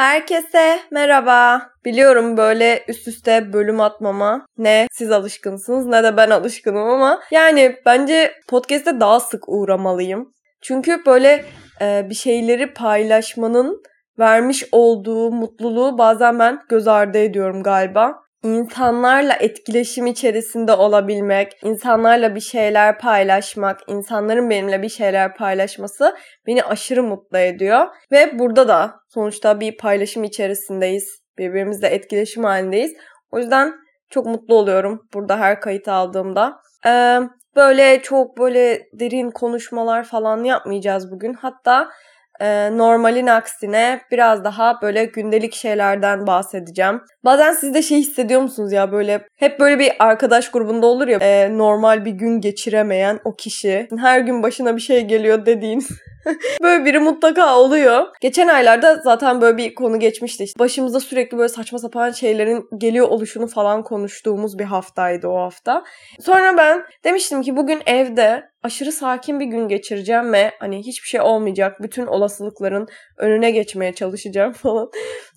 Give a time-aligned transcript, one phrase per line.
[0.00, 1.70] Herkese merhaba.
[1.84, 7.76] Biliyorum böyle üst üste bölüm atmama ne siz alışkınsınız ne de ben alışkınım ama yani
[7.86, 10.34] bence podcast'te daha sık uğramalıyım.
[10.62, 11.44] Çünkü böyle
[11.80, 13.82] e, bir şeyleri paylaşmanın
[14.18, 22.40] vermiş olduğu mutluluğu bazen ben göz ardı ediyorum galiba insanlarla etkileşim içerisinde olabilmek, insanlarla bir
[22.40, 26.16] şeyler paylaşmak, insanların benimle bir şeyler paylaşması
[26.46, 27.86] beni aşırı mutlu ediyor.
[28.12, 31.20] Ve burada da sonuçta bir paylaşım içerisindeyiz.
[31.38, 32.92] Birbirimizle etkileşim halindeyiz.
[33.30, 33.74] O yüzden
[34.10, 36.60] çok mutlu oluyorum burada her kayıt aldığımda.
[36.86, 37.18] Ee,
[37.56, 41.34] böyle çok böyle derin konuşmalar falan yapmayacağız bugün.
[41.34, 41.88] Hatta
[42.40, 47.00] e, normalin aksine biraz daha böyle gündelik şeylerden bahsedeceğim.
[47.24, 51.18] Bazen siz de şey hissediyor musunuz ya böyle hep böyle bir arkadaş grubunda olur ya
[51.18, 53.88] e, normal bir gün geçiremeyen o kişi.
[54.00, 55.86] Her gün başına bir şey geliyor dediğin
[56.62, 58.06] böyle biri mutlaka oluyor.
[58.20, 60.44] Geçen aylarda zaten böyle bir konu geçmişti.
[60.44, 65.84] İşte başımıza sürekli böyle saçma sapan şeylerin geliyor oluşunu falan konuştuğumuz bir haftaydı o hafta.
[66.20, 71.20] Sonra ben demiştim ki bugün evde aşırı sakin bir gün geçireceğim ve hani hiçbir şey
[71.20, 71.82] olmayacak.
[71.82, 74.90] Bütün olasılıkların önüne geçmeye çalışacağım falan.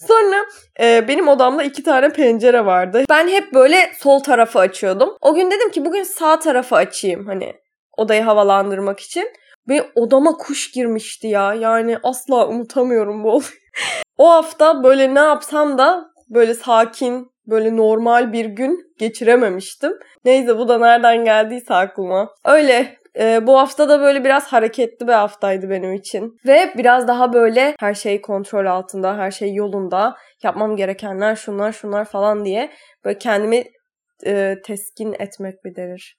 [0.08, 0.46] Sonra
[0.80, 3.04] e, benim odamda iki tane pencere vardı.
[3.10, 5.18] Ben hep böyle sol tarafı açıyordum.
[5.22, 7.54] O gün dedim ki bugün sağ tarafı açayım hani
[7.98, 9.30] odayı havalandırmak için.
[9.70, 11.54] Ve odama kuş girmişti ya.
[11.54, 13.50] Yani asla unutamıyorum bu olayı.
[14.18, 19.94] o hafta böyle ne yapsam da böyle sakin, böyle normal bir gün geçirememiştim.
[20.26, 22.30] Neyse bu da nereden geldiyse aklıma.
[22.46, 26.38] Öyle e, bu hafta da böyle biraz hareketli bir haftaydı benim için.
[26.46, 30.16] Ve biraz daha böyle her şey kontrol altında, her şey yolunda.
[30.44, 32.72] Yapmam gerekenler şunlar şunlar falan diye
[33.06, 33.64] böyle kendimi
[34.26, 36.18] e, teskin etmek bir denir.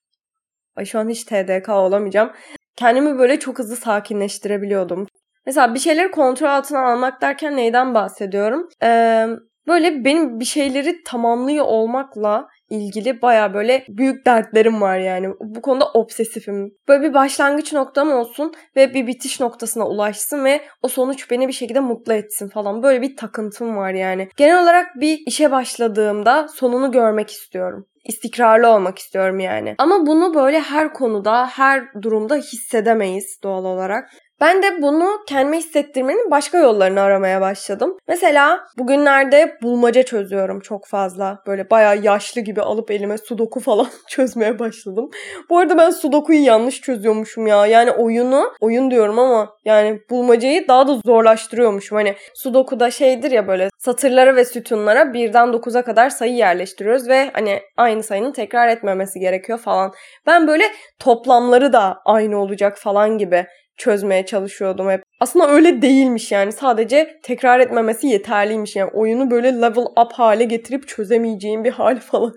[0.77, 2.33] Ay şu an hiç TDK olamayacağım
[2.77, 5.07] kendimi böyle çok hızlı sakinleştirebiliyordum.
[5.47, 8.69] Mesela bir şeyleri kontrol altına almak derken neyden bahsediyorum?
[8.83, 9.27] Ee,
[9.67, 15.29] böyle benim bir şeyleri tamamlıyor olmakla ilgili baya böyle büyük dertlerim var yani.
[15.41, 16.71] Bu konuda obsesifim.
[16.89, 21.53] Böyle bir başlangıç noktam olsun ve bir bitiş noktasına ulaşsın ve o sonuç beni bir
[21.53, 22.83] şekilde mutlu etsin falan.
[22.83, 24.29] Böyle bir takıntım var yani.
[24.37, 29.75] Genel olarak bir işe başladığımda sonunu görmek istiyorum istikrarlı olmak istiyorum yani.
[29.79, 34.11] Ama bunu böyle her konuda, her durumda hissedemeyiz doğal olarak.
[34.41, 37.97] Ben de bunu kendime hissettirmenin başka yollarını aramaya başladım.
[38.09, 41.39] Mesela bugünlerde bulmaca çözüyorum çok fazla.
[41.47, 45.11] Böyle bayağı yaşlı gibi alıp elime sudoku falan çözmeye başladım.
[45.51, 47.67] Bu arada ben sudokuyu yanlış çözüyormuşum ya.
[47.67, 51.97] Yani oyunu, oyun diyorum ama yani bulmacayı daha da zorlaştırıyormuşum.
[51.97, 57.61] Hani sudokuda şeydir ya böyle satırlara ve sütunlara birden 9'a kadar sayı yerleştiriyoruz ve hani
[57.77, 59.93] aynı sayının tekrar etmemesi gerekiyor falan.
[60.27, 60.65] Ben böyle
[60.99, 65.03] toplamları da aynı olacak falan gibi çözmeye çalışıyordum hep.
[65.21, 66.53] Aslında öyle değilmiş yani.
[66.53, 68.77] Sadece tekrar etmemesi yeterliymiş.
[68.77, 72.35] Yani oyunu böyle level up hale getirip çözemeyeceğim bir hal falan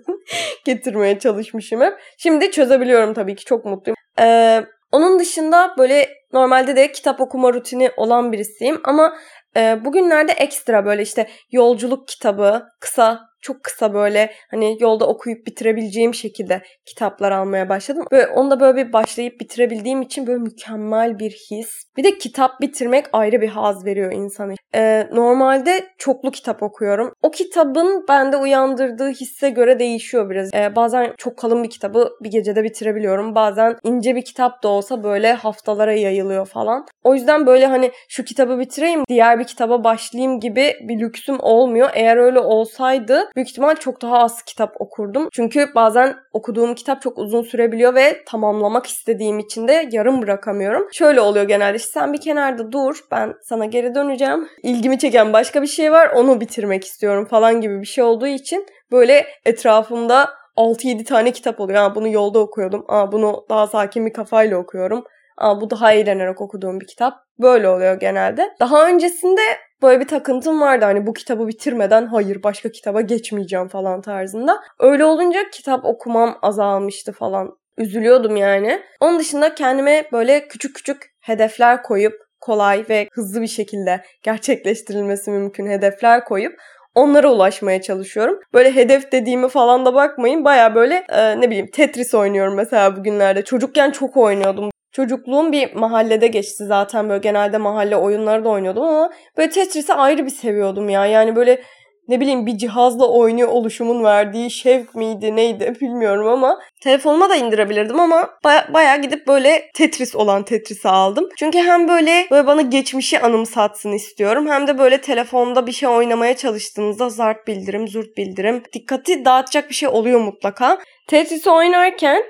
[0.64, 1.94] getirmeye çalışmışım hep.
[2.18, 3.44] Şimdi çözebiliyorum tabii ki.
[3.44, 3.96] Çok mutluyum.
[4.20, 9.14] Ee, onun dışında böyle normalde de kitap okuma rutini olan birisiyim ama
[9.56, 16.14] e, bugünlerde ekstra böyle işte yolculuk kitabı, kısa çok kısa böyle hani yolda okuyup bitirebileceğim
[16.14, 18.06] şekilde kitaplar almaya başladım.
[18.12, 21.82] Böyle onu da böyle bir başlayıp bitirebildiğim için böyle mükemmel bir his.
[21.96, 24.54] Bir de kitap bitirmek ayrı bir haz veriyor insana.
[24.74, 27.12] Ee, normalde çoklu kitap okuyorum.
[27.22, 30.54] O kitabın bende uyandırdığı hisse göre değişiyor biraz.
[30.54, 33.34] Ee, bazen çok kalın bir kitabı bir gecede bitirebiliyorum.
[33.34, 36.86] Bazen ince bir kitap da olsa böyle haftalara yayılıyor falan.
[37.04, 41.90] O yüzden böyle hani şu kitabı bitireyim diğer bir kitaba başlayayım gibi bir lüksüm olmuyor.
[41.94, 45.28] Eğer öyle olsaydı büyük ihtimal çok daha az kitap okurdum.
[45.32, 50.88] Çünkü bazen okuduğum kitap çok uzun sürebiliyor ve tamamlamak istediğim için de yarım bırakamıyorum.
[50.92, 54.48] Şöyle oluyor genelde işte sen bir kenarda dur ben sana geri döneceğim.
[54.62, 58.66] İlgimi çeken başka bir şey var onu bitirmek istiyorum falan gibi bir şey olduğu için
[58.92, 61.78] böyle etrafımda 6-7 tane kitap oluyor.
[61.78, 62.84] Ha, bunu yolda okuyordum.
[62.88, 65.04] Aa, bunu daha sakin bir kafayla okuyorum.
[65.36, 67.14] Aa, bu daha eğlenerek okuduğum bir kitap.
[67.38, 68.54] Böyle oluyor genelde.
[68.60, 69.40] Daha öncesinde
[69.82, 70.84] böyle bir takıntım vardı.
[70.84, 74.60] Hani bu kitabı bitirmeden hayır başka kitaba geçmeyeceğim falan tarzında.
[74.80, 77.58] Öyle olunca kitap okumam azalmıştı falan.
[77.78, 78.82] Üzülüyordum yani.
[79.00, 85.66] Onun dışında kendime böyle küçük küçük hedefler koyup kolay ve hızlı bir şekilde gerçekleştirilmesi mümkün
[85.66, 86.58] hedefler koyup
[86.94, 88.40] onlara ulaşmaya çalışıyorum.
[88.54, 90.44] Böyle hedef dediğimi falan da bakmayın.
[90.44, 93.44] Baya böyle e, ne bileyim Tetris oynuyorum mesela bugünlerde.
[93.44, 94.70] Çocukken çok oynuyordum.
[94.98, 100.24] Çocukluğum bir mahallede geçti zaten böyle genelde mahalle oyunları da oynuyordum ama böyle Tetris'i ayrı
[100.24, 101.06] bir seviyordum ya.
[101.06, 101.62] Yani böyle
[102.08, 108.00] ne bileyim bir cihazla oynuyor oluşumun verdiği şevk miydi neydi bilmiyorum ama telefonuma da indirebilirdim
[108.00, 111.28] ama baya, bayağı gidip böyle Tetris olan Tetris'i aldım.
[111.36, 116.36] Çünkü hem böyle böyle bana geçmişi anımsatsın istiyorum hem de böyle telefonda bir şey oynamaya
[116.36, 120.78] çalıştığınızda zart bildirim, zurt bildirim dikkati dağıtacak bir şey oluyor mutlaka.
[121.06, 122.22] Tetris'i oynarken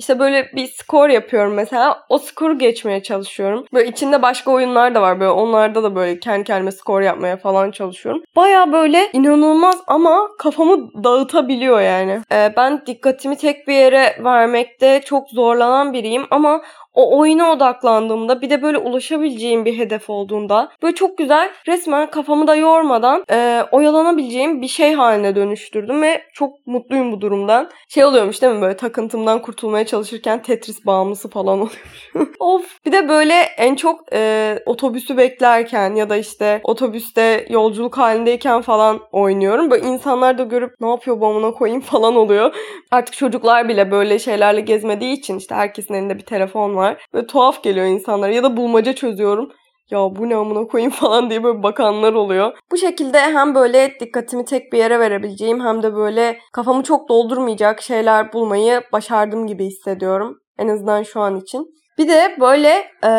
[0.00, 2.04] işte böyle bir skor yapıyorum mesela.
[2.08, 3.64] O skoru geçmeye çalışıyorum.
[3.72, 5.20] Böyle içinde başka oyunlar da var.
[5.20, 8.22] Böyle onlarda da böyle kendi kendime skor yapmaya falan çalışıyorum.
[8.36, 12.20] Baya böyle inanılmaz ama kafamı dağıtabiliyor yani.
[12.32, 16.62] Ee, ben dikkatimi tek bir yere vermekte çok zorlanan biriyim ama
[16.94, 22.46] o oyuna odaklandığımda bir de böyle ulaşabileceğim bir hedef olduğunda böyle çok güzel resmen kafamı
[22.46, 27.70] da yormadan e, oyalanabileceğim bir şey haline dönüştürdüm ve çok mutluyum bu durumdan.
[27.88, 32.36] Şey oluyormuş değil mi böyle takıntımdan kurtulmaya çalışırken Tetris bağımlısı falan oluyormuş.
[32.40, 38.62] of bir de böyle en çok e, otobüsü beklerken ya da işte otobüste yolculuk halindeyken
[38.62, 39.70] falan oynuyorum.
[39.70, 42.54] Böyle insanlar da görüp ne yapıyor bu koyayım falan oluyor.
[42.90, 47.06] Artık çocuklar bile böyle şeylerle gezmediği için işte herkesin elinde bir telefon var var.
[47.14, 48.32] Ve tuhaf geliyor insanlara.
[48.32, 49.50] Ya da bulmaca çözüyorum
[49.90, 52.58] ya bu ne amına koyayım falan diye böyle bakanlar oluyor.
[52.72, 57.82] Bu şekilde hem böyle dikkatimi tek bir yere verebileceğim hem de böyle kafamı çok doldurmayacak
[57.82, 60.38] şeyler bulmayı başardım gibi hissediyorum.
[60.58, 61.66] En azından şu an için.
[61.98, 63.10] Bir de böyle e,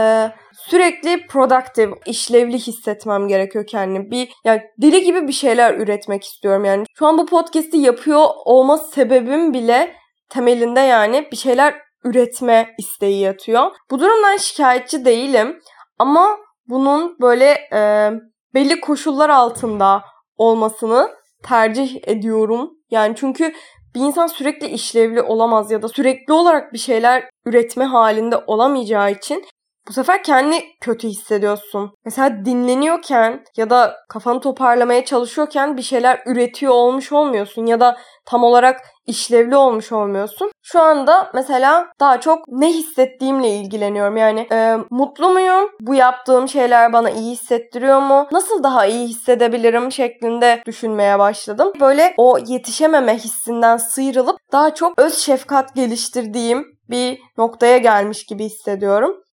[0.53, 4.11] sürekli productive, işlevli hissetmem gerekiyor kendimi.
[4.11, 6.83] Bir yani deli gibi bir şeyler üretmek istiyorum yani.
[6.99, 9.93] Şu an bu podcast'i yapıyor olma sebebim bile
[10.29, 13.71] temelinde yani bir şeyler üretme isteği yatıyor.
[13.92, 15.59] Bu durumdan şikayetçi değilim
[16.00, 16.38] ama
[16.68, 18.12] bunun böyle e,
[18.53, 20.03] belli koşullar altında
[20.38, 21.09] olmasını
[21.44, 22.71] tercih ediyorum.
[22.92, 23.53] Yani çünkü
[23.95, 29.45] bir insan sürekli işlevli olamaz ya da sürekli olarak bir şeyler üretme halinde olamayacağı için
[29.88, 31.92] bu sefer kendi kötü hissediyorsun.
[32.06, 38.44] Mesela dinleniyorken ya da kafanı toparlamaya çalışıyorken bir şeyler üretiyor olmuş olmuyorsun ya da tam
[38.44, 40.51] olarak işlevli olmuş olmuyorsun.
[40.63, 44.18] Şu anda mesela daha çok ne hissettiğimle ilgileniyorum.
[44.18, 45.69] Yani e, mutlu muyum?
[45.81, 48.28] Bu yaptığım şeyler bana iyi hissettiriyor mu?
[48.31, 51.74] Nasıl daha iyi hissedebilirim şeklinde düşünmeye başladım.
[51.80, 59.24] Böyle o yetişememe hissinden sıyrılıp daha çok öz şefkat geliştirdiğim bir noktaya gelmiş gibi hissediyorum.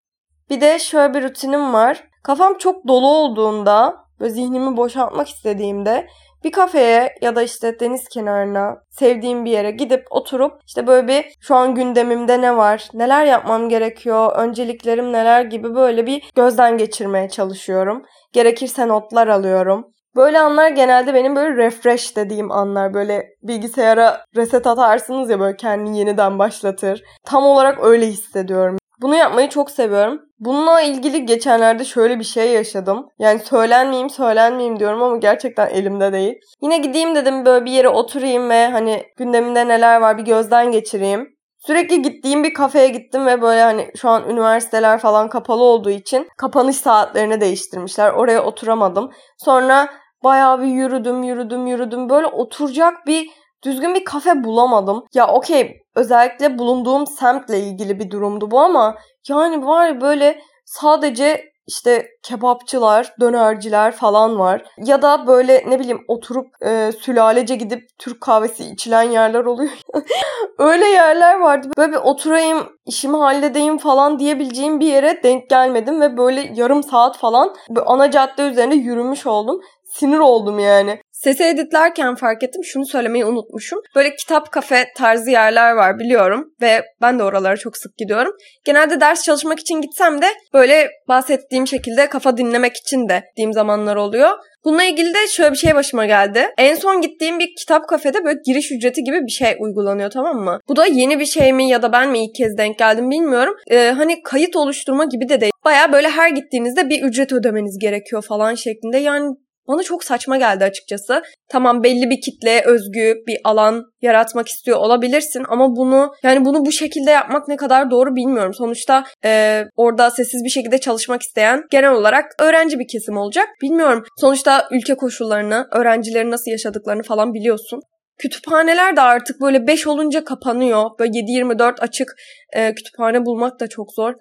[0.51, 2.05] Bir de şöyle bir rutinim var.
[2.23, 6.07] Kafam çok dolu olduğunda ve zihnimi boşaltmak istediğimde
[6.45, 11.25] bir kafeye ya da işte deniz kenarına sevdiğim bir yere gidip oturup işte böyle bir
[11.41, 17.29] şu an gündemimde ne var, neler yapmam gerekiyor, önceliklerim neler gibi böyle bir gözden geçirmeye
[17.29, 18.03] çalışıyorum.
[18.33, 19.87] Gerekirse notlar alıyorum.
[20.17, 22.95] Böyle anlar genelde benim böyle refresh dediğim anlar.
[22.95, 27.03] Böyle bilgisayara reset atarsınız ya böyle kendini yeniden başlatır.
[27.25, 28.79] Tam olarak öyle hissediyorum.
[29.01, 30.23] Bunu yapmayı çok seviyorum.
[30.41, 33.09] Bununla ilgili geçenlerde şöyle bir şey yaşadım.
[33.19, 36.35] Yani söylenmeyeyim söylenmeyeyim diyorum ama gerçekten elimde değil.
[36.63, 41.39] Yine gideyim dedim böyle bir yere oturayım ve hani gündemimde neler var bir gözden geçireyim.
[41.67, 46.29] Sürekli gittiğim bir kafeye gittim ve böyle hani şu an üniversiteler falan kapalı olduğu için
[46.37, 48.11] kapanış saatlerini değiştirmişler.
[48.13, 49.11] Oraya oturamadım.
[49.39, 49.89] Sonra
[50.25, 52.09] bayağı bir yürüdüm, yürüdüm, yürüdüm.
[52.09, 53.31] Böyle oturacak bir
[53.65, 55.05] düzgün bir kafe bulamadım.
[55.15, 62.07] Ya okey özellikle bulunduğum semtle ilgili bir durumdu bu ama yani var böyle sadece işte
[62.23, 64.65] kebapçılar, dönerciler falan var.
[64.79, 69.71] Ya da böyle ne bileyim oturup e, sülalece gidip Türk kahvesi içilen yerler oluyor.
[70.59, 71.69] Öyle yerler vardı.
[71.77, 77.19] Böyle bir oturayım, işimi halledeyim falan diyebileceğim bir yere denk gelmedim ve böyle yarım saat
[77.19, 77.55] falan
[77.87, 79.61] ana cadde üzerinde yürümüş oldum.
[79.85, 81.01] Sinir oldum yani.
[81.19, 82.65] Sesi editlerken fark ettim.
[82.65, 83.79] Şunu söylemeyi unutmuşum.
[83.97, 86.55] Böyle kitap kafe tarzı yerler var biliyorum.
[86.61, 88.33] Ve ben de oralara çok sık gidiyorum.
[88.65, 93.97] Genelde ders çalışmak için gitsem de böyle bahsettiğim şekilde kafa dinlemek için de gittiğim zamanlar
[93.97, 94.31] oluyor.
[94.65, 96.47] Bununla ilgili de şöyle bir şey başıma geldi.
[96.59, 100.61] En son gittiğim bir kitap kafede böyle giriş ücreti gibi bir şey uygulanıyor tamam mı?
[100.69, 103.55] Bu da yeni bir şey mi ya da ben mi ilk kez denk geldim bilmiyorum.
[103.71, 105.53] Ee, hani kayıt oluşturma gibi de değil.
[105.65, 108.99] Baya böyle her gittiğinizde bir ücret ödemeniz gerekiyor falan şeklinde.
[108.99, 109.35] Yani
[109.69, 111.23] bana çok saçma geldi açıkçası.
[111.49, 116.73] Tamam belli bir kitleye özgü bir alan yaratmak istiyor olabilirsin ama bunu yani bunu bu
[116.73, 118.55] şekilde yapmak ne kadar doğru bilmiyorum.
[118.55, 123.49] Sonuçta e, orada sessiz bir şekilde çalışmak isteyen genel olarak öğrenci bir kesim olacak.
[123.63, 124.05] Bilmiyorum.
[124.17, 127.81] Sonuçta ülke koşullarını, öğrencilerin nasıl yaşadıklarını falan biliyorsun.
[128.19, 130.91] Kütüphaneler de artık böyle 5 olunca kapanıyor.
[130.99, 132.09] Böyle 7-24 açık
[132.53, 134.15] e, kütüphane bulmak da çok zor.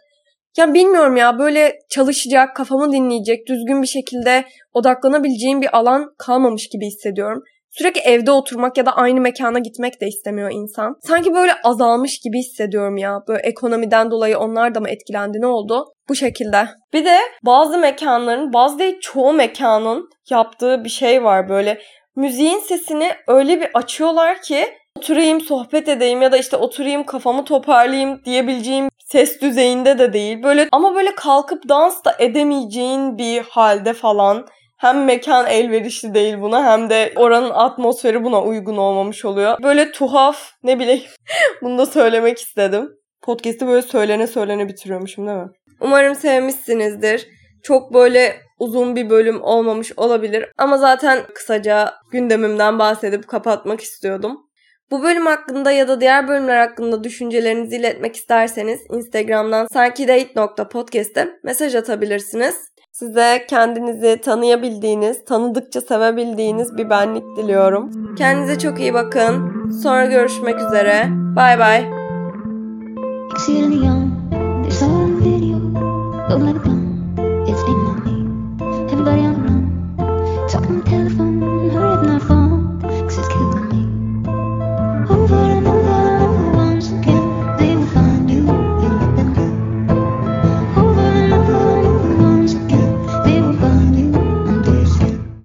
[0.57, 6.85] Ya bilmiyorum ya böyle çalışacak, kafamı dinleyecek, düzgün bir şekilde odaklanabileceğim bir alan kalmamış gibi
[6.85, 7.43] hissediyorum.
[7.69, 10.95] Sürekli evde oturmak ya da aynı mekana gitmek de istemiyor insan.
[11.07, 13.19] Sanki böyle azalmış gibi hissediyorum ya.
[13.27, 15.85] Böyle ekonomiden dolayı onlar da mı etkilendi ne oldu?
[16.09, 16.67] Bu şekilde.
[16.93, 21.81] Bir de bazı mekanların, bazı değil çoğu mekanın yaptığı bir şey var böyle
[22.15, 24.65] müziğin sesini öyle bir açıyorlar ki
[24.97, 30.43] oturayım sohbet edeyim ya da işte oturayım kafamı toparlayayım diyebileceğim ses düzeyinde de değil.
[30.43, 34.47] Böyle ama böyle kalkıp dans da edemeyeceğin bir halde falan.
[34.77, 39.57] Hem mekan elverişli değil buna hem de oranın atmosferi buna uygun olmamış oluyor.
[39.63, 41.03] Böyle tuhaf ne bileyim
[41.61, 42.89] bunu da söylemek istedim.
[43.21, 45.49] Podcast'ı böyle söylene söylene bitiriyormuşum değil mi?
[45.81, 47.27] Umarım sevmişsinizdir.
[47.63, 54.46] Çok böyle uzun bir bölüm olmamış olabilir ama zaten kısaca gündemimden bahsedip kapatmak istiyordum.
[54.91, 62.55] Bu bölüm hakkında ya da diğer bölümler hakkında düşüncelerinizi iletmek isterseniz Instagram'dan sankidate.podcast'e mesaj atabilirsiniz.
[62.91, 68.15] Size kendinizi tanıyabildiğiniz, tanıdıkça sevebildiğiniz bir benlik diliyorum.
[68.15, 69.69] Kendinize çok iyi bakın.
[69.83, 71.05] Sonra görüşmek üzere.
[71.35, 71.85] Bay bay.